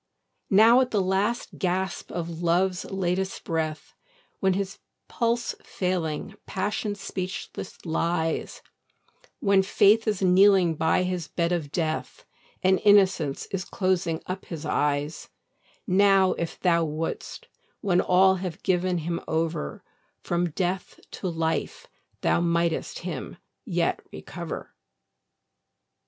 Now, 0.49 0.81
at 0.81 0.89
the 0.89 0.99
last 0.99 1.59
gasp 1.59 2.11
of 2.11 2.41
Love's 2.41 2.85
latest 2.85 3.43
breath, 3.43 3.93
When, 4.39 4.53
his 4.53 4.79
pulse 5.07 5.53
failing, 5.61 6.33
Passion 6.47 6.95
speechless 6.95 7.85
lies, 7.85 8.63
When 9.41 9.61
Faith 9.61 10.07
is 10.07 10.23
kneeling 10.23 10.73
by 10.73 11.03
his 11.03 11.27
bed 11.27 11.51
of 11.51 11.71
death, 11.71 12.25
And 12.63 12.81
Innocence 12.83 13.45
is 13.51 13.63
closing 13.63 14.23
up 14.25 14.45
his 14.45 14.65
eyes; 14.65 15.29
Now, 15.85 16.31
if 16.31 16.59
thou 16.59 16.83
wouldst, 16.83 17.47
when 17.81 18.01
all 18.01 18.37
have 18.37 18.63
given 18.63 18.97
him 18.97 19.21
over, 19.27 19.83
From 20.23 20.49
death 20.49 20.99
to 21.11 21.27
life 21.29 21.85
thou 22.21 22.41
mightst 22.41 22.97
him 23.05 23.37
yet 23.67 24.01
recover. 24.11 24.73